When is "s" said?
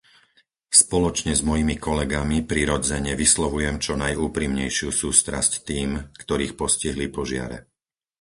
1.39-1.45